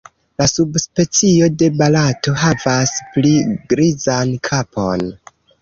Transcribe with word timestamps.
La 0.41 0.45
subspecio 0.51 1.49
de 1.59 1.69
Barato 1.83 2.35
havas 2.45 2.97
pli 3.13 3.35
grizan 3.75 4.37
kapon. 4.49 5.09